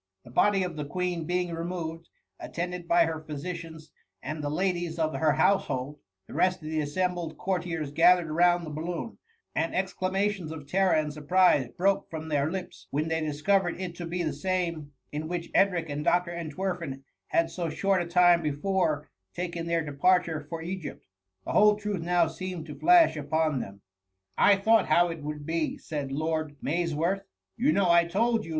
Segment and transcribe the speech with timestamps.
[0.25, 2.09] The body of the Queen being removed,
[2.39, 3.91] at« tended by her physicians
[4.23, 8.65] and die ladies of her household, the rest of the assembled cour* tiers gathered round
[8.65, 9.19] the balloon;
[9.53, 13.93] and exclama^ tioBs of terror and surprise broke from their lips when they discovered it
[13.97, 16.31] to be the same in which Edric and Dr.
[16.31, 19.05] Entwerfen had so short a time befcure
[19.35, 21.05] taken their departure for Egypt.
[21.45, 23.75] The whole truth now seemed to flash upon them.
[24.37, 27.21] *^ I thought how it would be,^ said Lord Maysworth;
[27.55, 28.49] you know I told you.